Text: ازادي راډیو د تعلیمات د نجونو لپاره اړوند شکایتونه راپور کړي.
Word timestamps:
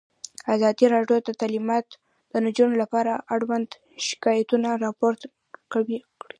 ازادي 0.55 0.85
راډیو 0.95 1.17
د 1.23 1.29
تعلیمات 1.41 1.87
د 2.31 2.33
نجونو 2.45 2.75
لپاره 2.83 3.11
اړوند 3.35 3.69
شکایتونه 4.07 4.69
راپور 4.85 5.13
کړي. 5.73 5.99